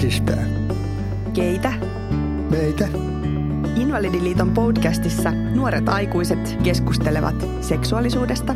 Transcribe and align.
yhdistää. 0.00 0.46
Keitä? 1.32 1.72
Meitä. 2.50 2.88
Invalidiliiton 3.76 4.50
podcastissa 4.50 5.30
nuoret 5.30 5.88
aikuiset 5.88 6.58
keskustelevat 6.62 7.34
seksuaalisuudesta, 7.60 8.54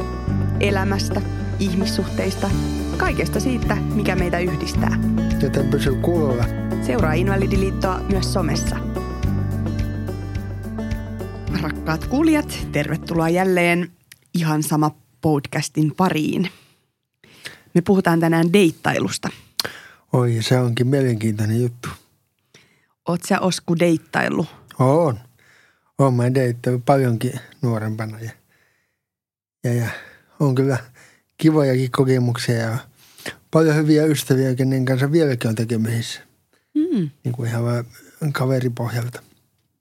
elämästä, 0.61 1.23
ihmissuhteista, 1.59 2.51
kaikesta 2.97 3.41
siitä, 3.41 3.77
mikä 3.77 4.17
meitä 4.17 4.39
yhdistää. 4.39 4.99
Joten 5.43 5.69
pysy 5.69 5.95
kuulolla. 5.95 6.45
Seuraa 6.87 7.13
Invalidiliittoa 7.13 8.01
myös 8.11 8.33
somessa. 8.33 8.77
Rakkaat 11.63 12.07
kuulijat, 12.07 12.67
tervetuloa 12.73 13.29
jälleen 13.29 13.91
ihan 14.35 14.63
sama 14.63 14.91
podcastin 15.21 15.95
pariin. 15.97 16.49
Me 17.75 17.81
puhutaan 17.81 18.21
tänään 18.21 18.53
deittailusta. 18.53 19.29
Oi, 20.15 20.37
se 20.41 20.59
onkin 20.59 20.87
mielenkiintoinen 20.87 21.63
juttu. 21.63 21.89
Oot 23.09 23.21
sä 23.25 23.41
Osku 23.41 23.79
deittaillut? 23.79 24.47
On. 24.79 25.19
Oon 25.99 26.15
mä 26.15 26.35
deittänyt 26.35 26.85
paljonkin 26.85 27.41
nuorempana 27.63 28.21
ja, 28.21 28.31
ja, 29.65 29.75
ja 29.75 29.89
on 30.41 30.55
kyllä 30.55 30.79
kivojakin 31.39 31.91
kokemuksia 31.91 32.55
ja 32.55 32.79
paljon 33.51 33.77
hyviä 33.77 34.05
ystäviä, 34.05 34.55
kenen 34.55 34.85
kanssa 34.85 35.13
vieläkin 35.13 35.49
on 35.49 35.55
tekemisissä. 35.55 36.21
Mm. 36.75 37.11
Niin 37.25 37.33
kuin 37.33 37.49
ihan 37.49 37.65
vaan 37.65 37.85
kaveripohjalta. 38.33 39.23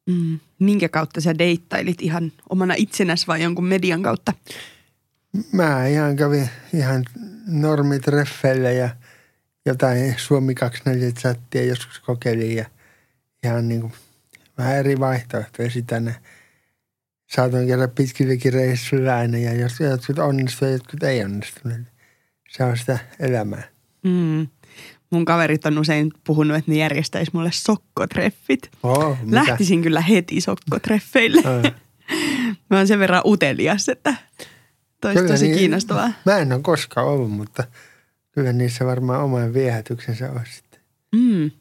Mm. 0.06 0.40
Minkä 0.60 0.90
kautta 0.90 1.22
sä 1.22 1.38
deittailit 1.38 2.02
ihan 2.02 2.32
omana 2.50 2.74
itsenäs 2.78 3.28
vai 3.28 3.44
jonkun 3.44 3.66
median 3.66 4.04
kautta? 4.04 4.34
Mä 5.52 5.88
ihan 5.88 6.16
kävin 6.16 6.50
ihan 6.74 7.06
normitreffeille 7.48 8.74
ja 8.74 8.90
jotain 9.66 10.14
Suomi 10.18 10.56
24 10.56 11.12
chattia 11.12 11.64
joskus 11.66 12.00
kokeilin 12.00 12.56
ja 12.56 12.66
ihan 13.44 13.68
niin 13.68 13.82
kuin 13.82 13.94
vähän 14.58 14.76
eri 14.76 15.00
vaihtoehtoja 15.00 15.70
sitä 15.70 16.00
ne 16.00 16.16
saatoin 17.32 17.68
kerran 17.68 17.90
pitkillekin 17.90 18.54
reissuilla 18.54 19.16
aina 19.16 19.38
ja 19.38 19.54
jos 19.54 19.80
jotkut 19.80 20.20
onnistuu 20.20 20.68
ja 20.68 20.72
jotkut 20.74 21.04
ei 21.04 21.24
onnistuneet. 21.24 21.82
Se 22.50 22.64
on 22.64 22.78
sitä 22.78 23.00
elämää. 23.20 23.64
Mm. 24.04 24.48
Mun 25.10 25.26
kaverit 25.26 25.66
on 25.66 25.78
usein 25.78 26.12
puhunut, 26.24 26.58
että 26.58 26.72
ne 26.72 26.78
järjestäis 26.78 27.34
mulle 27.34 27.50
sokkotreffit. 27.54 28.72
Oh, 28.84 29.18
mitä? 29.22 29.36
Lähtisin 29.36 29.82
kyllä 29.82 30.02
heti 30.02 30.42
sokkotreffeille. 30.42 31.42
Aa. 31.46 31.62
Mä 32.70 32.78
oon 32.78 32.88
sen 32.88 33.00
verran 33.00 33.22
utelias, 33.26 33.90
että 33.90 34.14
tois 35.02 35.18
Kyllä 35.18 35.30
tosi 35.30 35.46
niin- 35.48 35.58
kiinnostavaa. 35.58 36.12
Mä 36.26 36.38
en 36.38 36.54
ole 36.54 36.62
koskaan 36.62 37.08
ollut, 37.08 37.32
mutta 37.32 37.64
kyllä 38.34 38.54
niissä 38.54 38.86
varmaan 38.86 39.24
oman 39.24 39.54
viehätyksensä 39.54 40.32
on 40.32 40.42
sitten. 40.56 40.80
Mm. 41.16 41.52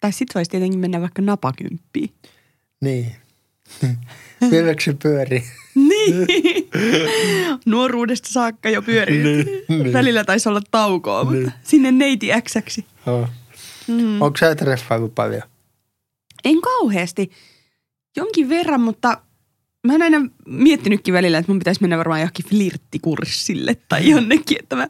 Tai 0.00 0.12
sit 0.12 0.28
vois 0.34 0.48
tietenkin 0.48 0.80
mennä 0.80 1.00
vaikka 1.00 1.22
napakymppiin. 1.22 2.10
Niin. 2.80 3.12
Vieläkö 4.50 4.82
se 4.82 4.94
pyörii? 5.02 5.44
Niin. 5.74 6.26
Nuoruudesta 7.66 8.28
saakka 8.28 8.68
jo 8.70 8.82
pyörii. 8.82 9.22
Niin. 9.22 9.92
Välillä 9.92 10.24
taisi 10.24 10.48
olla 10.48 10.62
taukoa, 10.70 11.24
mutta 11.24 11.38
Niin. 11.38 11.52
sinne 11.62 11.92
neiti 11.92 12.28
Xäksi. 12.42 12.84
Oh. 13.06 13.28
Mm. 13.88 14.22
Onko 14.22 14.36
sä 14.36 14.54
treffailu 14.54 15.08
paljon? 15.08 15.42
En 16.44 16.60
kauheasti. 16.60 17.30
Jonkin 18.16 18.48
verran, 18.48 18.80
mutta 18.80 19.18
mä 19.84 19.92
oon 19.92 20.02
aina 20.02 20.18
miettinytkin 20.46 21.14
välillä, 21.14 21.38
että 21.38 21.52
mun 21.52 21.58
pitäisi 21.58 21.80
mennä 21.80 21.98
varmaan 21.98 22.20
johonkin 22.20 22.46
flirttikurssille 22.46 23.76
tai 23.88 24.10
jonnekin, 24.10 24.58
että 24.62 24.76
mä, 24.76 24.88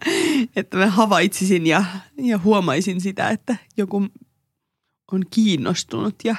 että 0.56 0.76
mä 0.76 0.86
havaitsisin 0.86 1.66
ja, 1.66 1.84
ja 2.18 2.38
huomaisin 2.38 3.00
sitä, 3.00 3.28
että 3.28 3.56
joku 3.76 4.06
on 5.12 5.22
kiinnostunut 5.30 6.14
ja 6.24 6.36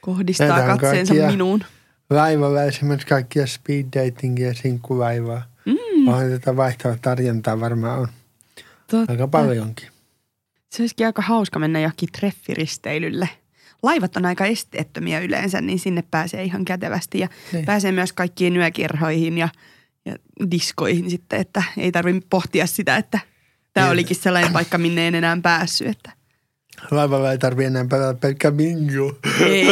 kohdistaa 0.00 0.72
on 0.72 0.78
katseensa 0.78 1.14
minuun. 1.14 1.64
Laivalla 2.10 2.62
esimerkiksi 2.62 3.06
kaikkia 3.06 3.46
speed 3.46 3.86
datingia 3.96 4.48
ja 4.48 4.54
sinkkulaivaa. 4.54 5.42
Mm, 5.66 6.08
Onhan 6.08 6.30
tätä 6.30 6.56
vaihtoa 6.56 6.96
tarjontaa 7.02 7.60
varmaan 7.60 8.00
on 8.00 8.08
totta. 8.90 9.12
aika 9.12 9.28
paljonkin. 9.28 9.88
Se 10.70 10.82
olisikin 10.82 11.06
aika 11.06 11.22
hauska 11.22 11.58
mennä 11.58 11.80
johonkin 11.80 12.08
treffiristeilylle. 12.18 13.28
Laivat 13.82 14.16
on 14.16 14.26
aika 14.26 14.46
esteettömiä 14.46 15.20
yleensä, 15.20 15.60
niin 15.60 15.78
sinne 15.78 16.04
pääsee 16.10 16.44
ihan 16.44 16.64
kätevästi 16.64 17.18
ja 17.18 17.28
Niin. 17.52 17.64
pääsee 17.64 17.92
myös 17.92 18.12
kaikkiin 18.12 18.56
yökerhoihin 18.56 19.38
ja, 19.38 19.48
ja 20.04 20.16
diskoihin 20.50 21.10
sitten, 21.10 21.40
että 21.40 21.62
ei 21.76 21.92
tarvitse 21.92 22.26
pohtia 22.30 22.66
sitä, 22.66 22.96
että 22.96 23.18
tämä 23.74 23.86
Niin. 23.86 23.92
olikin 23.92 24.16
sellainen 24.16 24.52
paikka, 24.52 24.78
minne 24.78 25.08
en 25.08 25.14
enää 25.14 25.38
päässyt. 25.42 25.88
Että 25.88 26.12
Laivalla 26.90 27.32
ei 27.32 27.38
tarvitse 27.38 27.66
enää 27.66 27.86
pelata 27.90 28.18
pelkkä 28.18 28.52
bingo. 28.52 29.18
ei. 29.46 29.66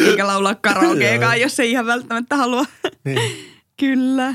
Eikä 0.06 0.26
laulaa 0.26 0.54
karaokeekaan, 0.54 1.40
jos 1.40 1.60
ei 1.60 1.70
ihan 1.70 1.86
välttämättä 1.86 2.36
halua. 2.36 2.64
niin. 3.04 3.18
Kyllä. 3.76 4.34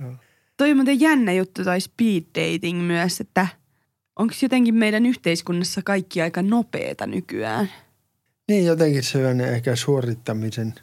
Joo. 0.00 0.12
Toi 0.56 0.70
on 0.70 0.76
muuten 0.76 1.00
jännä 1.00 1.32
juttu 1.32 1.64
toi 1.64 1.80
speed 1.80 2.22
dating 2.34 2.82
myös, 2.86 3.20
että 3.20 3.46
onko 4.16 4.34
jotenkin 4.42 4.74
meidän 4.74 5.06
yhteiskunnassa 5.06 5.82
kaikki 5.82 6.22
aika 6.22 6.42
nopeeta 6.42 7.06
nykyään? 7.06 7.70
niin 8.48 8.64
jotenkin 8.64 9.02
sellainen 9.02 9.54
ehkä 9.54 9.76
suorittamisen 9.76 10.74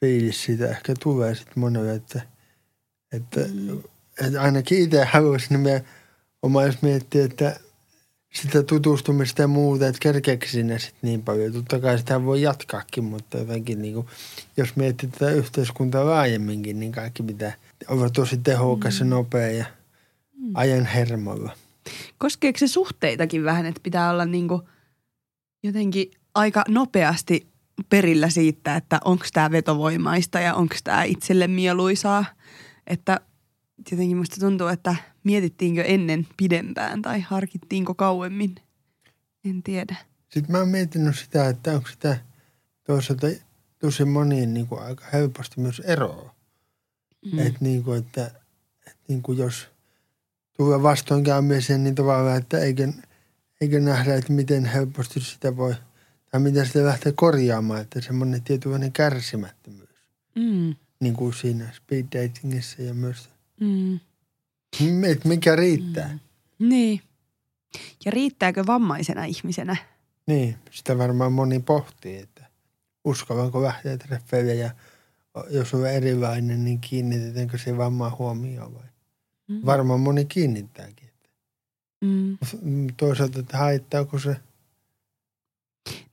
fiilis 0.00 0.44
siitä 0.44 0.68
ehkä 0.68 0.94
tulee 1.02 1.34
sitten 1.34 1.60
monelle, 1.60 1.94
että, 1.94 2.22
että, 3.12 3.40
että 4.26 4.42
ainakin 4.42 4.82
itse 4.82 5.04
haluaisin 5.04 5.62
niin 5.62 5.80
oma 6.42 6.64
jos 6.64 6.82
miettii, 6.82 7.20
että 7.20 7.60
sitä 8.32 8.62
tutustumista 8.62 9.42
ja 9.42 9.48
muuta, 9.48 9.86
että 9.86 9.98
kerkeekö 10.00 10.48
sinne 10.48 10.78
sitten 10.78 10.98
niin 11.02 11.22
paljon. 11.22 11.52
Totta 11.52 11.80
kai 11.80 11.98
sitä 11.98 12.24
voi 12.24 12.42
jatkaakin, 12.42 13.04
mutta 13.04 13.38
jotenkin 13.38 13.82
niin 13.82 13.94
kuin, 13.94 14.06
jos 14.56 14.76
miettii 14.76 15.08
tätä 15.08 15.30
yhteiskuntaa 15.30 16.06
laajemminkin, 16.06 16.80
niin 16.80 16.92
kaikki 16.92 17.22
pitää 17.22 17.52
olla 17.88 18.10
tosi 18.10 18.36
tehokas 18.36 18.98
ja 18.98 19.04
nopea 19.04 19.50
ja 19.50 19.64
ajan 20.54 20.86
hermolla. 20.86 21.56
Koskeeko 22.18 22.58
se 22.58 22.68
suhteitakin 22.68 23.44
vähän, 23.44 23.66
että 23.66 23.80
pitää 23.82 24.10
olla 24.10 24.24
niinku 24.24 24.68
jotenkin 25.62 26.10
aika 26.34 26.64
nopeasti 26.68 27.46
perillä 27.88 28.30
siitä, 28.30 28.76
että 28.76 29.00
onko 29.04 29.24
tämä 29.32 29.50
vetovoimaista 29.50 30.40
ja 30.40 30.54
onko 30.54 30.74
tämä 30.84 31.04
itselle 31.04 31.48
mieluisaa. 31.48 32.24
Että 32.86 33.20
jotenkin 33.90 34.16
musta 34.16 34.40
tuntuu, 34.40 34.66
että 34.66 34.96
mietittiinkö 35.24 35.82
ennen 35.82 36.26
pidempään 36.36 37.02
tai 37.02 37.20
harkittiinko 37.20 37.94
kauemmin. 37.94 38.54
En 39.44 39.62
tiedä. 39.62 39.96
Sitten 40.28 40.52
mä 40.52 40.58
oon 40.58 40.68
miettinyt 40.68 41.18
sitä, 41.18 41.48
että 41.48 41.72
onko 41.72 41.88
sitä 41.88 42.16
toisaalta 42.86 43.26
tosi 43.78 44.04
moniin 44.04 44.54
niin 44.54 44.66
kuin 44.66 44.82
aika 44.82 45.04
helposti 45.12 45.60
myös 45.60 45.80
eroa. 45.80 46.34
Mm. 47.32 47.38
Että 47.38 47.58
niin 47.60 47.84
kuin, 47.84 47.98
että, 47.98 48.26
että 48.86 49.04
niin 49.08 49.22
kuin 49.22 49.38
jos 49.38 49.68
tulee 50.60 50.82
vastoinkäymiseen, 50.82 51.84
niin 51.84 51.94
tavallaan, 51.94 52.36
että 52.36 52.58
eikö, 52.58 52.92
eikö 53.60 53.80
nähdä, 53.80 54.14
että 54.14 54.32
miten 54.32 54.64
helposti 54.64 55.20
sitä 55.20 55.56
voi, 55.56 55.74
tai 56.30 56.40
miten 56.40 56.66
sitä 56.66 56.84
lähtee 56.84 57.12
korjaamaan, 57.12 57.80
että 57.80 58.00
semmoinen 58.00 58.42
tietynlainen 58.42 58.92
kärsimättömyys, 58.92 59.88
Mm. 60.36 60.74
niin 61.00 61.14
kuin 61.14 61.34
siinä 61.34 61.72
speed 61.72 62.04
datingissa 62.14 62.82
ja 62.82 62.94
myös, 62.94 63.28
Mm. 63.60 64.00
että 65.04 65.28
mikä 65.28 65.56
riittää. 65.56 66.18
Mm. 66.58 66.68
Niin. 66.68 67.00
Ja 68.04 68.10
riittääkö 68.10 68.66
vammaisena 68.66 69.24
ihmisenä? 69.24 69.76
Niin, 70.26 70.56
sitä 70.70 70.98
varmaan 70.98 71.32
moni 71.32 71.58
pohtii, 71.60 72.16
että 72.16 72.46
uskallanko 73.04 73.62
lähteä 73.62 73.98
treffeille 73.98 74.54
ja 74.54 74.70
jos 75.50 75.74
on 75.74 75.86
erilainen, 75.86 76.64
niin 76.64 76.78
kiinnitetäänkö 76.80 77.58
se 77.58 77.76
vammaa 77.76 78.16
huomioon 78.18 78.74
vai? 78.74 78.89
Mm. 79.50 79.60
Varmaan 79.66 80.00
moni 80.00 80.24
kiinnittääkin. 80.24 81.08
Mm. 82.00 82.38
Toisaalta, 82.96 83.40
että 83.40 83.58
haittaako 83.58 84.18
se? 84.18 84.36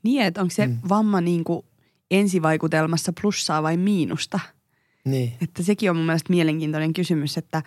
Niin, 0.04 0.22
että 0.22 0.42
onko 0.42 0.54
se 0.54 0.68
mm. 0.68 0.74
Mm. 0.74 0.80
vamma 0.90 1.22
niin 1.22 1.44
kuin 1.44 1.66
ensivaikutelmassa 2.12 3.14
plussaa 3.22 3.64
vai 3.64 3.78
miinusta? 3.78 4.40
Niin, 5.06 5.34
Että 5.42 5.64
sekin 5.64 5.90
on 5.90 5.96
mun 5.96 6.06
mielestä 6.06 6.34
mielenkiintoinen 6.34 6.94
kysymys, 6.94 7.38
että, 7.38 7.64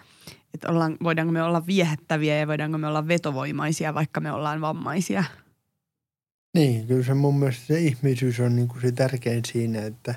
että 0.55 0.69
ollaan, 0.71 0.97
voidaanko 1.03 1.33
me 1.33 1.43
olla 1.43 1.67
viehättäviä 1.67 2.37
ja 2.39 2.47
voidaanko 2.47 2.79
me 2.79 2.87
olla 2.87 3.09
vetovoimaisia, 3.09 3.95
vaikka 3.95 4.21
me 4.21 4.33
ollaan 4.33 4.61
vammaisia. 4.61 5.25
niin 6.55 6.87
kyllä 6.87 7.05
se 7.05 7.15
mun 7.15 7.39
mielestä 7.39 7.67
se 7.67 7.81
ihmisyys 7.81 8.41
on 8.41 8.57
niin 8.57 8.69
kuin 8.69 8.81
se 8.81 8.93
tärkein 8.93 9.45
siinä, 9.45 9.83
että 9.83 10.15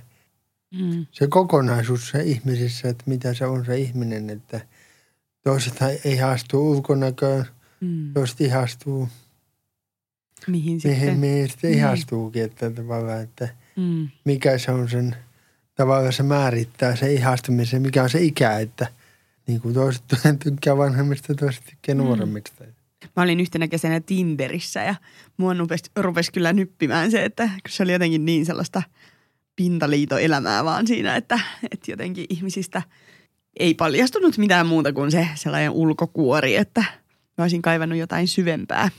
Mm. 0.80 1.06
se 1.12 1.28
kokonaisuus 1.28 2.10
se 2.10 2.24
ihmisissä, 2.24 2.90
että 2.90 3.04
mitä 3.08 3.34
se 3.34 3.46
on 3.46 3.66
se 3.66 3.78
ihminen, 3.78 4.30
että 4.30 4.62
toiset 5.44 5.74
ihastuu 6.06 6.72
ulkonäköön, 6.72 7.46
Mm. 7.82 8.14
toiset 8.14 8.42
ihastuu 8.42 9.10
Mihin 10.48 10.64
mihin, 10.66 10.80
sitten? 11.00 11.20
mihin 11.20 11.50
sitten 11.50 11.70
Niin. 11.72 11.80
ihastuukin, 11.80 12.44
että 12.44 12.70
tavallaan, 12.72 13.22
että 13.22 13.50
Mm. 13.76 14.10
mikä 14.26 14.58
se 14.58 14.72
on 14.72 14.90
sen, 14.90 15.16
tavallaan 15.76 16.14
se 16.14 16.24
määrittää 16.24 16.96
se 16.96 17.14
ihastumisen, 17.14 17.82
mikä 17.82 18.04
on 18.04 18.10
se 18.10 18.22
ikä, 18.22 18.60
että 18.60 18.88
niin 19.48 19.62
kuin 19.62 19.74
toiset 19.74 20.04
tykkää 20.44 20.78
vanhemmista, 20.78 21.36
toiset 21.36 21.64
tykkää 21.66 21.96
Mm. 21.96 22.02
nuoremmista. 22.02 22.64
Mä 23.16 23.24
olin 23.24 23.40
yhtenä 23.40 23.68
kesänä 23.68 24.00
Tinderissä 24.00 24.84
ja 24.84 24.96
mua 25.38 25.54
rupesi, 25.54 25.84
rupesi 25.96 26.32
kyllä 26.32 26.54
nyppimään 26.54 27.12
se, 27.12 27.26
että 27.26 27.50
se 27.70 27.84
oli 27.84 27.92
jotenkin 27.92 28.26
niin 28.26 28.46
sellaista 28.46 28.84
pintaliitoelämää 29.56 30.64
vaan 30.64 30.88
siinä, 30.88 31.16
että, 31.16 31.40
että 31.72 31.92
jotenkin 31.92 32.26
ihmisistä 32.30 32.82
ei 33.60 33.74
paljastunut 33.74 34.38
mitään 34.38 34.68
muuta 34.68 34.94
kuin 34.94 35.12
se 35.12 35.28
sellainen 35.36 35.72
ulkokuori, 35.72 36.56
että 36.56 36.84
mä 37.38 37.44
olisin 37.44 37.62
kaivannut 37.62 38.00
jotain 38.00 38.28
syvempää. 38.28 38.90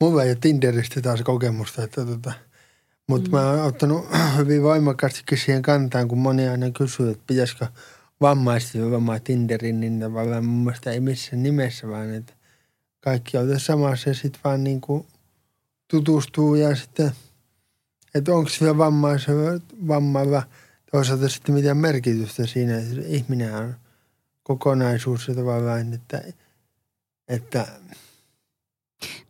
Mulla 0.00 0.22
ei 0.22 0.30
ole 0.30 0.38
Tinderistä 0.40 1.00
taas 1.00 1.22
kokemusta, 1.22 1.82
että 1.82 2.06
tota, 2.06 2.32
mutta 3.06 3.30
mm. 3.30 3.36
mä 3.36 3.50
oon 3.50 3.62
ottanut 3.62 4.06
hyvin 4.38 4.62
voimakkaasti 4.62 5.36
siihen 5.36 5.62
kantaan, 5.62 6.08
kun 6.08 6.18
moni 6.18 6.48
aina 6.48 6.70
kysyy, 6.70 7.10
että 7.10 7.24
pitäisikö 7.26 7.66
vammaisten 8.20 8.90
vammaa 8.90 9.18
Tinderin, 9.18 9.80
niin 9.80 10.00
tavallaan 10.00 10.44
mun 10.44 10.64
mielestä 10.64 10.90
ei 10.90 11.00
missään 11.00 11.42
nimessä, 11.42 11.88
vaan 11.88 12.14
että 12.14 12.32
kaikki 13.00 13.36
on 13.36 13.60
samassa 13.60 14.10
ja 14.10 14.14
sitten 14.14 14.40
vaan 14.44 14.64
niin 14.64 14.80
kuin 14.80 15.06
tutustuu 15.88 16.54
ja 16.54 16.76
sitten, 16.76 17.10
että 18.14 18.34
onko 18.34 18.50
sillä 18.50 18.78
vammaisella 18.78 19.60
vammailla 19.88 20.42
toisaalta 20.92 21.28
sitten 21.28 21.54
mitään 21.54 21.76
merkitystä 21.76 22.46
siinä, 22.46 22.78
että 22.78 22.94
ihminen 23.06 23.54
on 23.54 23.74
kokonaisuus 24.42 25.28
ja 25.28 25.34
tavallaan, 25.34 25.92
että, 25.92 26.22
että 27.28 27.66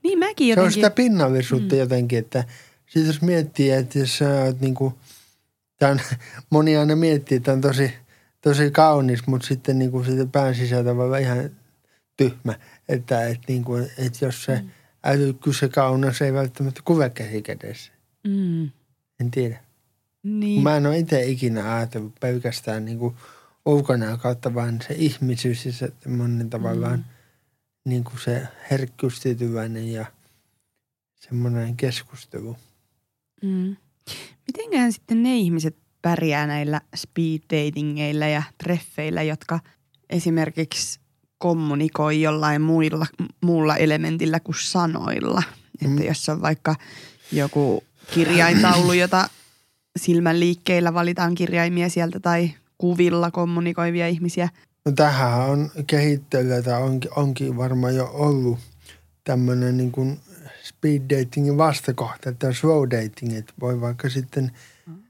niin 0.02 0.18
mäkin 0.18 0.48
jotenkin. 0.48 0.72
Se 0.72 0.78
on 0.78 0.82
sitä 0.84 0.90
pinnallisuutta 0.90 1.74
mm. 1.74 1.80
jotenkin, 1.80 2.18
että 2.18 2.44
sitten 2.86 3.06
jos 3.06 3.22
miettii, 3.22 3.70
että 3.70 3.98
jos 3.98 4.18
sä 4.18 4.44
oot 4.44 4.60
niin 4.60 4.74
kuin, 4.74 4.94
tämän, 5.78 6.00
moni 6.50 6.76
aina 6.76 6.96
miettii, 6.96 7.36
että 7.36 7.52
on 7.52 7.60
tosi, 7.60 7.92
tosi 8.40 8.70
kaunis, 8.70 9.26
mutta 9.26 9.46
sitten 9.46 9.78
niin 9.78 9.90
kuin 9.90 10.04
siitä 10.04 10.26
pään 10.26 10.54
sisältä 10.54 10.90
olla 10.90 11.18
ihan 11.18 11.50
tyhmä. 12.16 12.54
Että, 12.88 13.26
että, 13.28 13.44
niin 13.48 13.64
kuin, 13.64 13.90
että 13.98 14.24
jos 14.24 14.44
se 14.44 14.60
mm. 14.60 14.70
älykkyys 15.04 15.62
ja 15.62 15.68
kaunas 15.68 16.22
ei 16.22 16.32
välttämättä 16.32 16.80
kuve 16.84 17.10
käsi 17.10 17.42
kädessä. 17.42 17.92
Mm. 18.24 18.70
En 19.20 19.30
tiedä. 19.30 19.69
Niin. 20.22 20.62
Mä 20.62 20.76
en 20.76 20.86
ole 20.86 20.98
itse 20.98 21.26
ikinä 21.26 21.74
ajatellut 21.76 22.14
pelkästään 22.20 22.84
niin 22.84 22.98
kuin 22.98 23.16
ulkonäön 23.66 24.18
kautta, 24.18 24.54
vaan 24.54 24.78
se 24.88 24.94
ihmisyys 24.94 25.66
ja 25.66 25.72
se 25.72 25.92
monen 26.08 26.50
tavallaan 26.50 26.98
mm. 26.98 27.04
niin 27.84 28.04
kuin 28.04 28.20
se 28.20 28.42
herkkyystityväinen 28.70 29.92
ja 29.92 30.06
semmoinen 31.20 31.76
keskustelu. 31.76 32.56
Mm. 33.42 33.76
Mitenkään 34.46 34.92
sitten 34.92 35.22
ne 35.22 35.36
ihmiset 35.36 35.76
pärjää 36.02 36.46
näillä 36.46 36.80
speed 36.96 37.40
datingeilla 37.42 38.26
ja 38.26 38.42
treffeillä, 38.58 39.22
jotka 39.22 39.60
esimerkiksi 40.10 41.00
kommunikoi 41.38 42.22
jollain 42.22 42.62
muilla, 42.62 43.06
muulla 43.40 43.76
elementillä 43.76 44.40
kuin 44.40 44.56
sanoilla. 44.60 45.42
Mm. 45.80 45.90
Että 45.90 46.04
jos 46.04 46.28
on 46.28 46.42
vaikka 46.42 46.76
joku 47.32 47.84
kirjaintaulu, 48.14 48.92
jota 48.92 49.28
silmän 49.98 50.40
liikkeillä 50.40 50.94
valitaan 50.94 51.34
kirjaimia 51.34 51.88
sieltä 51.88 52.20
tai 52.20 52.50
kuvilla 52.78 53.30
kommunikoivia 53.30 54.08
ihmisiä. 54.08 54.48
No 54.84 54.92
tähän 54.92 55.40
on 55.40 55.70
kehittelyä 55.86 56.62
tai 56.62 56.82
onkin, 56.82 57.10
onkin 57.16 57.56
varmaan 57.56 57.94
jo 57.94 58.10
ollut 58.12 58.58
tämmöinen 59.24 59.76
niin 59.76 59.92
kuin 59.92 60.20
speed 60.62 61.02
datingin 61.10 61.56
vastakohta, 61.56 62.30
että 62.30 62.52
slow 62.52 62.90
dating, 62.90 63.36
että 63.38 63.52
voi 63.60 63.80
vaikka 63.80 64.08
sitten 64.08 64.52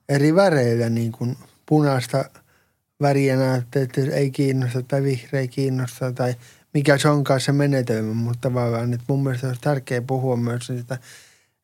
eri 0.08 0.34
väreillä 0.34 0.88
niin 0.88 1.12
kuin 1.12 1.36
punaista 1.66 2.24
väriä 3.00 3.36
näyttää, 3.36 3.82
että 3.82 4.00
ei 4.00 4.30
kiinnosta 4.30 4.82
tai 4.82 5.02
vihreä 5.02 5.46
kiinnosta 5.46 6.12
tai 6.12 6.34
mikä 6.74 6.98
se 6.98 7.08
onkaan 7.08 7.40
se 7.40 7.52
menetelmä, 7.52 8.14
mutta 8.14 8.48
tavallaan, 8.48 8.92
että 8.92 9.04
mun 9.08 9.22
mielestä 9.22 9.46
olisi 9.46 9.60
tärkeää 9.60 10.02
puhua 10.02 10.36
myös 10.36 10.66
sitä 10.66 10.98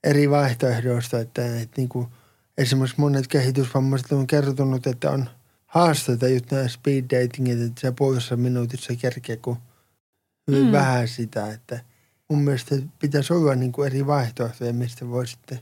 eri 0.05 0.31
vaihtoehdoista, 0.31 1.21
että, 1.21 1.61
että 1.61 1.75
niin 1.77 1.89
kuin 1.89 2.09
esimerkiksi 2.59 3.01
monet 3.01 3.27
kehitysvammaiset 3.27 4.13
on 4.13 4.27
kertonut, 4.27 4.87
että 4.87 5.11
on 5.11 5.29
haasteita 5.67 6.29
just 6.29 6.51
nämä 6.51 6.69
speed 6.69 7.05
datingit, 7.05 7.61
että 7.61 7.81
se 7.81 7.93
puolessa 7.93 8.37
minuutissa 8.37 8.97
kerkeä, 8.97 9.37
kun 9.37 9.57
hyvin 10.49 10.67
mm. 10.67 10.73
vähän 10.73 11.09
sitä, 11.09 11.53
että– 11.53 11.81
mun 12.29 12.43
mielestä 12.43 12.77
pitäisi 12.99 13.33
olla 13.33 13.55
niin 13.55 13.73
kuin 13.73 13.87
eri 13.87 14.07
vaihtoehtoja, 14.07 14.73
mistä 14.73 15.09
voi 15.09 15.27
sitten 15.27 15.61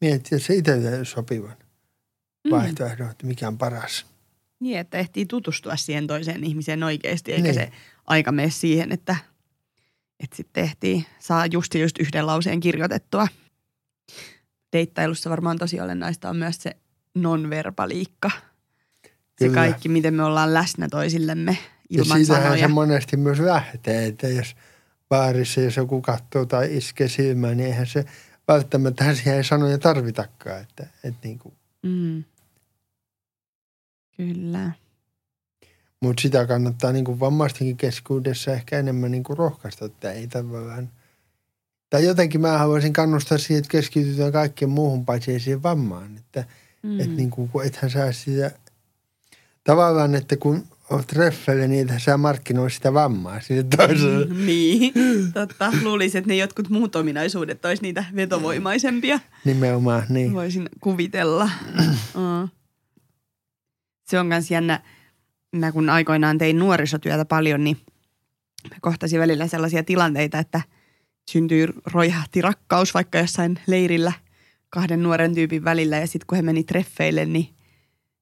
miettiä 0.00 0.38
se 0.38 0.54
itselleen 0.54 1.06
sopivan 1.06 1.56
mm. 2.44 2.50
vaihtoehdon, 2.50 3.10
että 3.10 3.26
mikä 3.26 3.48
on 3.48 3.58
paras. 3.58 4.06
Niin, 4.60 4.78
että 4.78 4.98
ehtii 4.98 5.26
tutustua 5.26 5.76
siihen 5.76 6.06
toiseen 6.06 6.44
ihmiseen 6.44 6.82
oikeasti, 6.82 7.32
eikä 7.32 7.42
niin. 7.42 7.54
se 7.54 7.72
aika 8.06 8.32
mene 8.32 8.50
siihen, 8.50 8.92
että, 8.92 9.16
että 10.20 10.36
sitten 10.36 10.64
ehtii 10.64 11.06
saa 11.18 11.46
just 11.46 11.74
just 11.74 11.98
yhden 11.98 12.26
lauseen 12.26 12.60
kirjoitettua. 12.60 13.28
Deittailussa 14.72 15.30
varmaan 15.30 15.58
tosi 15.58 15.80
olennaista 15.80 16.30
on 16.30 16.36
myös 16.36 16.56
se 16.62 16.76
nonverbaliikka. 17.14 18.30
Se 19.38 19.48
Kyllä. 19.48 19.54
kaikki, 19.54 19.88
miten 19.88 20.14
me 20.14 20.24
ollaan 20.24 20.54
läsnä 20.54 20.88
toisillemme 20.88 21.58
ilman 21.90 22.20
ja 22.20 22.26
sanoja. 22.26 22.58
se 22.58 22.68
monesti 22.68 23.16
myös 23.16 23.40
lähtee, 23.40 24.06
että 24.06 24.28
jos– 24.28 24.56
baarissa, 25.12 25.60
jos 25.60 25.76
joku 25.76 26.00
katsoo 26.00 26.46
tai 26.46 26.76
iskee 26.76 27.08
silmään, 27.08 27.56
niin 27.56 27.66
eihän 27.66 27.86
se 27.86 28.04
välttämättä 28.48 29.14
siihen 29.14 29.36
ei 29.36 29.44
sanoja 29.44 29.78
tarvitakaan. 29.78 30.60
Että, 30.60 30.86
että 31.04 31.20
niin 31.28 31.38
kuin. 31.38 31.54
Mm. 31.82 32.24
Kyllä. 34.16 34.72
Mutta 36.00 36.22
sitä 36.22 36.46
kannattaa 36.46 36.92
niin 36.92 37.04
kuin 37.04 37.20
vammaistenkin 37.20 37.76
keskuudessa 37.76 38.52
ehkä 38.52 38.78
enemmän 38.78 39.10
niin 39.10 39.22
kuin 39.22 39.38
rohkaista, 39.38 39.84
että 39.84 40.12
ei 40.12 40.26
tavallaan. 40.26 40.90
Tai 41.92 42.04
jotenkin 42.04 42.40
mä 42.40 42.58
haluaisin 42.58 42.92
kannustaa 42.92 43.38
siihen, 43.38 43.58
että 43.58 43.70
keskitytään 43.70 44.32
kaikkeen 44.32 44.70
muuhun 44.70 45.04
paitsi 45.04 45.40
siihen 45.40 45.62
vammaan. 45.62 46.16
Että, 46.16 46.44
mm. 46.82 47.00
että 47.00 47.12
niin 47.12 47.30
kuin, 47.30 47.66
ethän 47.66 47.90
saa 47.90 48.12
sitä, 48.12 48.50
tavallaan, 49.64 50.14
että 50.14 50.36
kun 50.36 50.64
olet 50.90 51.06
treffeille, 51.06 51.68
niin 51.68 51.88
sä 51.98 52.16
markkinoi 52.16 52.70
sitä 52.70 52.94
vammaa 52.94 53.40
sille 53.40 53.62
toiselle. 53.76 54.26
Mm, 54.26 54.46
niin, 54.46 54.92
totta. 55.34 55.72
Luulisin, 55.82 56.18
että 56.18 56.28
ne 56.28 56.36
jotkut 56.36 56.68
muut 56.68 56.96
ominaisuudet 56.96 57.64
olisi 57.64 57.82
niitä 57.82 58.04
vetovoimaisempia. 58.16 59.20
Nimenomaan, 59.44 60.02
niin. 60.08 60.32
Voisin 60.32 60.68
kuvitella. 60.80 61.50
mm. 62.14 62.48
Se 64.06 64.20
on 64.20 64.26
myös 64.26 64.50
jännä. 64.50 64.80
Mä 65.56 65.72
kun 65.72 65.90
aikoinaan 65.90 66.38
tein 66.38 66.58
nuorisotyötä 66.58 67.24
paljon, 67.24 67.64
niin 67.64 67.76
kohtasin 68.80 69.20
välillä 69.20 69.46
sellaisia 69.46 69.82
tilanteita, 69.82 70.38
että 70.38 70.60
syntyy 71.30 71.68
roihahti 71.84 72.40
rakkaus 72.40 72.94
vaikka 72.94 73.18
jossain 73.18 73.58
leirillä 73.66 74.12
kahden 74.70 75.02
nuoren 75.02 75.34
tyypin 75.34 75.64
välillä. 75.64 75.98
Ja 75.98 76.06
sitten 76.06 76.26
kun 76.26 76.36
he 76.36 76.42
meni 76.42 76.64
treffeille, 76.64 77.26
niin 77.26 77.48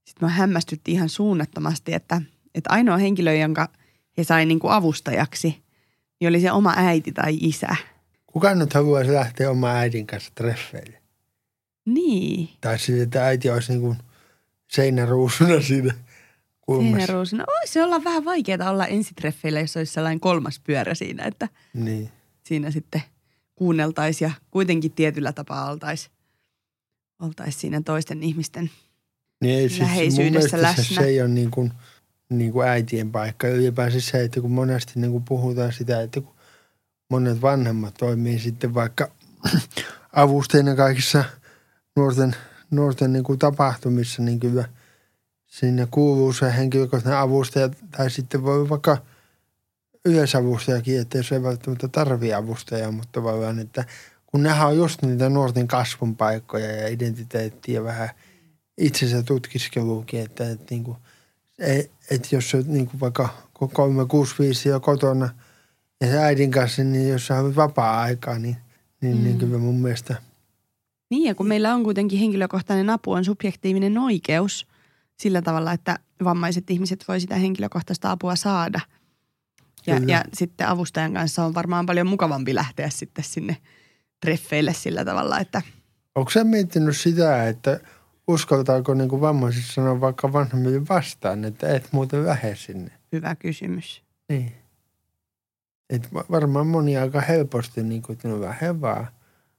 sitten 0.05 0.29
mä 0.29 0.29
hämmästytti 0.29 0.93
ihan 0.93 1.09
suunnattomasti, 1.09 1.93
että– 1.95 2.23
että 2.55 2.71
ainoa 2.71 2.97
henkilö, 2.97 3.35
jonka 3.35 3.69
he 4.19 4.25
sai 4.25 4.47
niin 4.47 4.61
kuin 4.61 4.73
avustajaksi, 4.73 5.63
niin 6.21 6.29
oli 6.29 6.41
se 6.41 6.53
oma 6.53 6.75
äiti 6.77 7.13
tai 7.13 7.39
isä. 7.41 7.77
Kuka 8.27 8.55
nyt 8.55 8.75
haluaisi 8.75 9.13
lähteä 9.13 9.51
oma 9.51 9.71
äidin 9.71 10.07
kanssa 10.07 10.33
treffeille? 10.35 11.01
Niin. 11.85 12.49
Tai 12.61 12.79
sitten, 12.79 13.03
että 13.03 13.27
äiti 13.27 13.51
olisi 13.51 13.73
niin 13.73 13.81
kuin 13.81 13.99
seinäruusuna 14.69 15.61
siinä 15.61 15.95
kulmassa. 16.61 16.97
Seinäruusuna. 16.97 17.45
Voisi 17.47 17.81
olla 17.81 18.05
vähän 18.05 18.25
vaikeaa 18.25 18.71
olla 18.71 18.87
ensitreffeillä, 18.87 19.61
jos 19.61 19.77
olisi 19.77 19.93
sellainen 19.93 20.21
kolmas 20.21 20.61
pyörä 20.61 20.95
siinä, 20.95 21.25
että 21.25 21.49
niin. 21.75 22.11
Siinä 22.51 22.71
sitten 22.71 23.03
kuunneltaisiin 23.55 24.29
ja 24.29 24.35
kuitenkin 24.51 24.93
tietyllä 24.93 25.33
tapaa 25.33 25.71
oltaisiin 25.71 26.13
oltais 27.23 27.61
siinä 27.61 27.81
toisten 27.85 28.23
ihmisten 28.23 28.71
niin 29.41 29.59
ei, 29.59 29.69
siis 29.69 29.81
läheisyydessä 29.81 30.63
läsnä. 30.63 30.85
Se, 30.85 30.95
se 30.95 31.05
ei 31.05 31.21
ole 31.21 31.29
niin 31.29 31.51
kuin– 31.51 31.73
niin 32.31 32.53
kuin 32.53 32.69
äitien 32.69 33.13
paikka. 33.13 33.49
Ylipäänsä 33.49 34.01
se, 34.01 34.25
että 34.25 34.41
kun 34.41 34.51
monesti 34.51 34.93
niin 35.01 35.13
kuin 35.13 35.25
puhutaan 35.25 35.73
sitä, 35.73 36.03
että 36.03 36.21
kun 36.21 36.35
monet 37.11 37.43
vanhemmat 37.43 37.95
toimii 37.95 38.39
sitten 38.39 38.75
vaikka 38.75 39.11
avustajina 40.13 40.75
kaikissa 40.75 41.25
nuorten, 41.97 42.37
nuorten 42.71 43.13
niin 43.13 43.25
kuin 43.25 43.39
tapahtumissa, 43.39 44.23
niin 44.23 44.41
kyllä 44.41 44.69
sinne 45.47 45.89
kuuluu 45.91 46.33
se 46.33 46.57
henkilökohtainen 46.57 47.21
avustaja 47.21 47.69
tai 47.97 48.11
sitten 48.11 48.43
voi 48.43 48.69
vaikka 48.69 48.97
yleisavustajakin, 50.05 51.01
että 51.01 51.19
jos 51.19 51.33
ei 51.33 51.43
välttämättä 51.43 51.89
tarvitse 51.89 52.35
avustajaa, 52.35 52.93
mutta 52.93 53.09
tavallaan, 53.13 53.59
että 53.59 53.85
kun 54.27 54.43
nehän 54.43 54.69
on 54.69 54.77
just 54.77 55.03
niitä 55.03 55.29
nuorten 55.29 55.69
kasvun 55.69 56.17
paikkoja 56.17 56.77
ja 56.77 56.89
identiteettiä 56.89 57.85
vähän 57.85 58.11
itsensä 58.79 59.23
tutkiskeluukin, 59.23 60.21
että, 60.21 60.51
että 60.51 60.67
niin 60.71 60.85
kuin– 60.85 60.97
että 62.11 62.29
jos 62.33 62.55
on 62.55 62.65
niin 62.67 62.87
kuin 62.87 63.01
vaikka 63.01 63.29
365 63.53 64.69
jo 64.69 64.81
kotona 64.81 65.29
ja 66.01 66.07
se 66.07 66.19
äidin 66.19 66.51
kanssa, 66.51 66.85
niin 66.85 67.09
jos 67.09 67.27
sä 67.27 67.35
haluat 67.35 67.57
vapaa-aikaa, 67.57 68.39
niin, 68.39 68.57
niin, 69.01 69.17
mm. 69.17 69.25
niin 69.25 69.39
kyllä 69.39 69.59
mun 69.59 69.81
mielestä. 69.81 70.17
Niin 71.11 71.25
ja 71.25 71.35
kun 71.35 71.47
meillä 71.47 71.75
on 71.75 71.85
kuitenkin 71.85 72.19
henkilökohtainen 72.19 72.91
apu 72.91 73.13
on 73.13 73.25
subjektiivinen 73.25 73.99
oikeus 73.99 74.67
sillä 75.17 75.43
tavalla, 75.43 75.73
että 75.73 75.99
vammaiset 76.25 76.71
ihmiset 76.71 77.05
voi 77.09 77.21
sitä 77.21 77.35
henkilökohtaista 77.35 78.11
apua 78.11 78.37
saada. 78.37 78.81
Ja, 79.87 80.01
Kyllä. 80.01 80.13
ja 80.13 80.25
sitten 80.35 80.69
avustajan 80.69 81.15
kanssa 81.15 81.45
on 81.45 81.55
varmaan 81.55 81.87
paljon 81.87 82.07
mukavampi 82.07 82.55
lähteä 82.55 82.91
sitten 82.91 83.25
sinne 83.25 83.57
treffeille 84.21 84.73
sillä 84.75 85.05
tavalla, 85.05 85.39
että 85.39 85.63
Onko 86.15 86.31
sä 86.31 86.45
miettinyt 86.45 86.97
sitä, 86.97 87.49
että 87.49 87.81
uskaltaako 88.29 88.95
niin 88.95 89.09
kuin 89.09 89.21
vammaiset 89.21 89.65
sanoa 89.65 90.01
vaikka 90.01 90.33
vanhemmille 90.33 90.89
vastaan, 90.89 91.45
että 91.45 91.69
et 91.77 91.89
muuten 91.93 92.27
lähde 92.27 92.57
sinne? 92.57 92.91
hyvä 93.13 93.35
kysymys. 93.35 94.03
Niin. 94.29 94.53
Et 95.91 96.15
va- 96.15 96.25
varmaan 96.31 96.67
moni 96.67 96.97
aika 96.97 97.21
helposti, 97.21 97.83
niin 97.83 98.03
kuin, 98.03 98.15
että 98.15 98.29
no 98.29 98.41
lähde 98.41 98.81
vaan. 98.81 99.07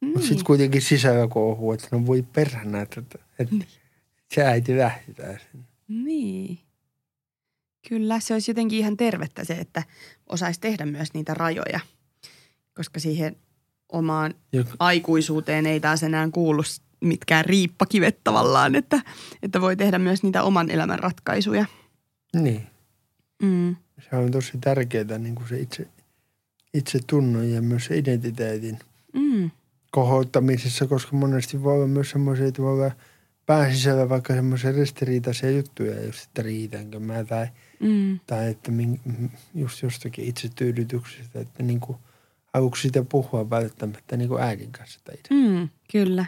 Mutta 0.01 0.20
Niin. 0.20 0.28
sitten 0.28 0.46
kuitenkin 0.46 0.82
sisällä 0.82 1.28
kohuu, 1.28 1.74
että 1.74 1.88
no 1.92 2.06
voi 2.06 2.22
perhana, 2.34 2.82
että, 2.82 3.01
että 3.40 3.56
Niin. 3.56 3.68
se 4.36 4.44
äiti 4.46 4.78
lähdetään 4.78 5.38
sinne. 5.51 5.66
Niin. 5.88 6.60
Kyllä, 7.90 8.20
se 8.20 8.34
olisi 8.34 8.52
jotenkin 8.52 8.80
ihan 8.80 8.98
tervettä 8.98 9.44
se, 9.44 9.54
että 9.54 9.84
osaisi 10.30 10.60
tehdä 10.60 10.86
myös 10.86 11.14
niitä 11.14 11.34
rajoja, 11.34 11.80
koska 12.74 13.00
siihen 13.00 13.36
omaan 13.92 14.34
Jok- 14.58 14.76
aikuisuuteen 14.80 15.66
ei 15.66 15.80
taas 15.80 16.04
enää 16.04 16.30
kuulu 16.32 16.62
mitkään 17.02 17.46
riippakivet 17.46 18.18
tavallaan, 18.24 18.76
että, 18.76 19.02
että 19.44 19.62
voi 19.62 19.76
tehdä 19.76 20.00
myös 20.00 20.24
niitä 20.24 20.44
oman 20.44 20.70
elämän 20.70 21.00
ratkaisuja. 21.00 21.66
Niin. 22.36 22.68
Mm. 23.44 23.76
Se 24.10 24.16
on 24.16 24.32
tosi 24.32 24.52
tärkeää 24.62 25.18
niin 25.18 25.36
kuin 25.36 25.50
se 25.50 25.60
itse, 25.60 25.88
itse 26.74 27.00
tunnon 27.08 27.50
ja 27.50 27.62
myös 27.62 27.86
se 27.86 27.98
identiteetin 27.98 28.80
Mm. 29.14 29.52
kohottamisessa, 29.92 30.88
koska 30.88 31.16
monesti 31.16 31.64
voi 31.64 31.74
olla 31.74 31.88
myös 31.88 32.10
semmoisia, 32.10 32.48
että 32.48 32.62
voi 32.62 32.74
olla 32.74 32.92
pään 33.51 33.74
sisällä 33.75 34.10
vaikka 34.10 34.34
semmoisia 34.34 34.72
ristiriitaisia 34.72 35.51
juttuja, 35.51 36.05
just 36.05 36.24
että 36.24 36.41
riitänkö 36.41 37.00
mä 37.00 37.24
tai, 37.24 37.48
Mm. 37.79 38.20
tai 38.27 38.50
että 38.50 38.72
min, 38.72 39.00
just 39.55 39.84
jostakin 39.84 40.25
itsetyydytyksestä, 40.25 41.39
että 41.39 41.63
niin 41.63 41.79
kuin 41.79 41.98
aluksi 42.53 42.81
sitä 42.81 43.03
puhua 43.03 43.50
välttämättä 43.50 44.17
niin 44.17 44.29
kuin 44.29 44.43
äidin 44.43 44.72
kanssa 44.72 45.00
tai 45.03 45.15
itse. 45.15 45.34
Mm. 45.34 45.70
Kyllä. 45.91 46.25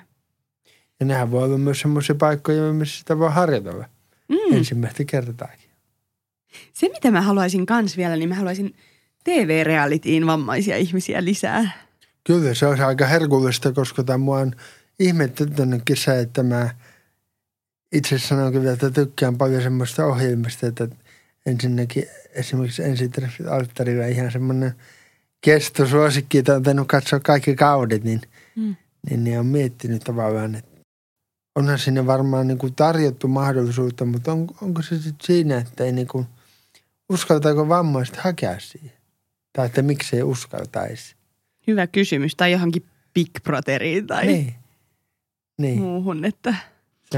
Ja 0.99 1.05
nehän 1.05 1.31
voi 1.31 1.43
olla 1.43 1.57
myös 1.57 1.79
semmoisia 1.79 2.15
paikkoja, 2.15 2.73
missä 2.73 2.99
sitä 2.99 3.19
voi 3.19 3.31
harjoitella 3.31 3.85
Mm. 4.29 4.53
ensimmäistä 4.57 5.03
kertaakin. 5.05 5.69
Se, 6.73 6.89
mitä 6.89 7.11
mä 7.11 7.21
haluaisin 7.21 7.65
kans 7.65 7.97
vielä, 7.97 8.15
niin 8.15 8.29
mä 8.29 8.35
haluaisin 8.35 8.75
TV-realityin 9.23 10.27
vammaisia 10.27 10.77
ihmisiä 10.77 11.23
lisää. 11.25 11.71
Kyllä 12.23 12.53
se 12.53 12.67
olisi 12.67 12.83
aika 12.83 13.05
herkullista, 13.05 13.71
koska 13.71 14.03
tämä 14.03 14.17
mua 14.17 14.39
on 14.39 14.51
ihmetyttänytkin 14.99 15.97
se, 15.97 16.19
että 16.19 16.43
mä 16.43 16.69
itse 17.93 18.19
sanon 18.19 18.51
kyllä, 18.51 18.71
että 18.71 18.91
tykkään 18.91 19.37
paljon 19.37 19.61
semmoista 19.61 20.05
ohjelmista, 20.05 20.67
että 20.67 20.87
ensinnäkin 21.45 22.05
esimerkiksi 22.33 22.83
ensitreffit 22.83 23.47
alttarilla 23.47 24.05
ihan 24.05 24.31
semmoinen 24.31 24.75
kestosuosikki, 25.41 26.37
että 26.37 26.55
on 26.55 26.63
tehnyt 26.63 26.87
katsoa 26.87 27.19
kaikki 27.19 27.55
kaudet, 27.55 28.03
niin, 28.03 28.21
Mm. 28.55 28.75
niin, 29.09 29.23
niin 29.23 29.39
on 29.39 29.45
miettinyt 29.45 30.03
tavallaan, 30.03 30.55
että 30.55 30.71
onhan 31.55 31.79
sinne 31.79 32.05
varmaan 32.05 32.47
niin 32.47 32.57
kuin 32.57 32.75
tarjottu 32.75 33.27
mahdollisuutta, 33.27 34.05
mutta 34.05 34.31
on, 34.31 34.47
onko 34.61 34.81
se 34.81 34.95
sitten 34.95 35.15
siinä, 35.25 35.57
että 35.57 35.83
ei 35.83 35.91
niin 35.91 36.07
kuin, 36.07 36.25
uskaltaako 37.09 37.67
vammaiset 37.69 38.15
hakea 38.15 38.59
siihen? 38.59 38.91
Tai 39.53 39.65
että 39.65 39.81
miksei 39.81 40.23
uskaltaisi? 40.23 41.15
Hyvä 41.67 41.87
kysymys. 41.87 42.35
Tai 42.35 42.51
johonkin 42.51 42.85
Big 43.13 43.29
Brotheriin 43.43 44.07
tai 44.07 44.25
Niin. 44.27 44.55
Niin. 45.57 45.79
muuhun. 45.81 46.25
Että. 46.25 46.55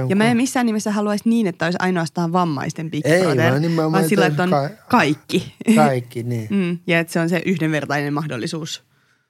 On 0.04 0.10
Ja 0.10 0.16
mä 0.16 0.26
en 0.32 0.38
missään 0.38 0.66
nimessä 0.66 0.92
haluaisi 0.92 1.30
niin, 1.30 1.48
että 1.48 1.66
olisi 1.66 1.78
ainoastaan 1.82 2.34
vammaisten 2.34 2.92
Big 2.92 3.06
Ei, 3.06 3.22
Brother, 3.22 3.50
vaan 3.52 3.62
nimenomaan, 3.62 3.92
vaan 3.92 4.10
sillä, 4.10 4.26
että 4.26 4.44
on 4.44 4.50
ka- 4.50 4.70
kaikki. 4.90 5.54
Kaikki, 5.76 6.24
niin. 6.34 6.48
Mm, 6.50 6.78
ja 6.88 7.00
että 7.00 7.14
se 7.14 7.20
on 7.20 7.30
se 7.30 7.42
yhdenvertainen 7.46 8.14
mahdollisuus 8.14 8.84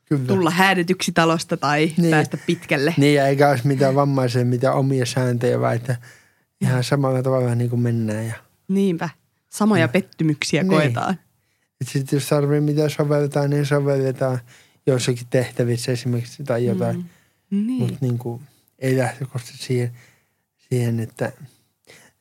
Kyllä. 0.06 0.26
tulla 0.28 0.50
häädetyksi 0.52 1.12
talosta 1.12 1.58
tai 1.58 1.92
Niin. 1.98 2.12
päästä 2.12 2.38
pitkälle. 2.46 2.94
Niin, 2.98 3.16
ja 3.16 3.28
eikä 3.28 3.50
olisi 3.50 3.68
mitään 3.68 3.96
vammaisia, 3.96 4.46
mitään 4.46 4.76
omia 4.76 5.06
sääntöjä, 5.06 5.60
vaan 5.60 5.76
että 5.76 5.96
ihan 6.62 6.84
samalla 6.84 7.24
tavalla 7.24 7.56
niin 7.56 7.70
kuin 7.70 7.80
mennään. 7.80 8.28
Ja, 8.28 8.34
Niinpä. 8.68 9.10
Samoja 9.50 9.88
pettymyksiä 9.88 10.64
Niin. 10.64 10.70
koetaan. 10.70 11.16
sitten 11.84 12.18
jos 12.18 12.30
tarvii 12.30 12.62
mitä 12.62 12.90
soveltaa, 12.90 13.48
niin 13.48 13.66
sovelletaan 13.66 14.40
joissakin 14.88 15.28
tehtävissä 15.30 15.92
esimerkiksi 15.92 16.44
tai 16.44 16.66
jotain. 16.66 16.96
Mm. 16.98 17.04
Mm. 17.50 17.68
Niin. 17.68 17.80
Mutta 17.82 17.98
niin 18.02 18.18
kuin, 18.18 18.42
ei 18.80 18.98
lähtökohtaisesti 18.98 19.64
siihen, 19.66 19.92
siihen, 20.70 21.00
että 21.00 21.32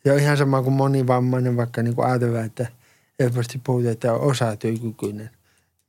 se 0.04 0.12
on 0.12 0.18
ihan 0.18 0.36
sama 0.36 0.62
kuin 0.62 0.74
monivammainen, 0.74 1.56
vaikka 1.56 1.82
niin 1.82 1.94
kuin 1.94 2.06
ajatellaan, 2.06 2.46
että 2.46 2.66
helposti 3.18 3.60
puhutaan, 3.64 3.92
että 3.92 4.12
on 4.12 4.20
osatyökykyinen. 4.20 5.30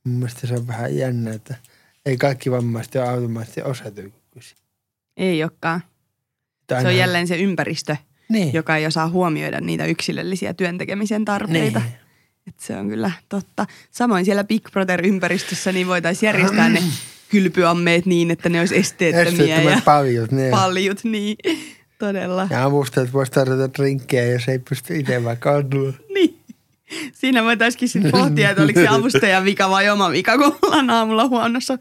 Mun 0.04 0.14
mielestä 0.14 0.46
se 0.46 0.54
on 0.54 0.66
vähän 0.66 0.96
jännä, 0.96 1.32
että 1.32 1.54
ei 2.06 2.16
kaikki 2.16 2.50
vammaiset 2.50 2.96
ole 2.96 3.08
automaattisesti 3.08 3.62
osatyökykyisiä. 3.62 4.56
Ei 5.16 5.42
olekaan. 5.42 5.82
Että 6.60 6.80
Se 6.80 6.88
on 6.88 6.96
jälleen 6.96 7.26
se 7.26 7.36
ympäristö, 7.36 7.96
niin. 8.28 8.54
joka 8.54 8.76
ei 8.76 8.86
osaa 8.86 9.08
huomioida 9.08 9.60
niitä 9.60 9.84
yksilöllisiä 9.84 10.54
työntekemisen 10.54 11.24
tarpeita. 11.24 11.78
Niin. 11.78 11.92
Et 12.46 12.60
se 12.60 12.76
on 12.76 12.88
kyllä 12.88 13.12
totta. 13.28 13.66
Samoin 13.90 14.24
siellä 14.24 14.44
Big 14.44 14.68
Brother-ympäristössä 14.70 15.72
niin 15.72 15.86
voitaisiin 15.86 16.26
järjestää 16.26 16.68
ne 16.68 16.82
kylpyammeet 17.28 18.06
niin, 18.06 18.30
että 18.30 18.48
ne 18.48 18.60
olisi 18.60 18.76
esteettömiä 18.76 19.30
Esteettömät 19.30 19.74
ja 19.74 19.82
paljut, 19.84 20.32
niin. 20.32 20.50
paljut. 20.50 21.04
Niin, 21.04 21.36
todella. 21.98 22.48
Ja 22.50 22.64
avustajat 22.64 23.12
voisi 23.12 23.32
tarjota 23.32 23.72
drinkkejä, 23.78 24.32
jos 24.32 24.48
ei 24.48 24.58
pysty 24.58 24.96
itse 24.98 25.24
vaikka. 25.24 25.50
Niin. 26.14 26.36
Siinä 27.12 27.44
voitaisiin 27.44 27.88
sitten 27.88 28.10
pohtia, 28.12 28.50
että 28.50 28.62
oliko 28.62 28.80
se 28.80 28.88
avustajan 28.88 29.44
vika 29.44 29.70
vai 29.70 29.88
oma 29.90 30.10
vika, 30.10 30.38
kun 30.38 30.58
ollaan 30.62 30.90
aamulla 30.90 31.28
huonossa 31.28 31.78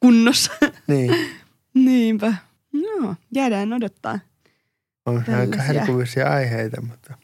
kunnossa. 0.00 0.52
Niin, 0.86 1.14
Niinpä. 1.74 2.34
Joo, 2.72 3.14
jäädään 3.34 3.72
odottaa. 3.72 4.18
on 5.06 5.22
se 5.26 5.34
aika 5.34 5.62
herkullisia 5.62 6.28
aiheita, 6.28 6.80
mutta 6.80 7.14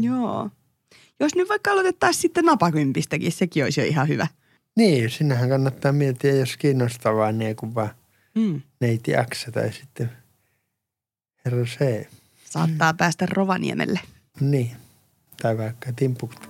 Joo. 0.00 0.50
Jos 1.20 1.34
nyt 1.34 1.48
vaikka 1.48 1.70
aloitettaisiin 1.72 2.20
sitten 2.22 2.44
napakympistäkin, 2.44 3.32
sekin 3.32 3.64
olisi 3.64 3.80
jo 3.80 3.86
ihan 3.86 4.08
hyvä. 4.08 4.26
niin, 4.76 5.10
sinähän 5.10 5.48
kannattaa 5.48 5.92
miettiä, 5.92 6.34
jos 6.34 6.56
kiinnostavaa, 6.56 7.32
niin 7.32 7.56
kuin 7.56 7.74
vaan 7.74 7.90
Mm. 8.34 8.60
neiti 8.80 9.12
X 9.34 9.46
tai 9.52 9.72
sitten 9.72 10.10
herra. 11.44 11.64
Saattaa 12.44 12.94
päästä 12.94 13.26
Rovaniemelle. 13.26 14.00
Niin, 14.40 14.70
tai 15.42 15.58
vaikka 15.58 15.92
Timbuktu. 15.92 16.48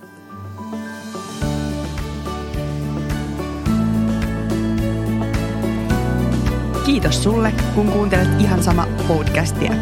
Kiitos 6.85 7.23
sulle, 7.23 7.53
kun 7.75 7.91
kuuntelet 7.91 8.41
ihan 8.41 8.63
sama 8.63 8.87
podcastia. 9.07 9.73